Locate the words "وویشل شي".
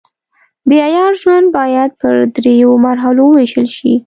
3.27-3.93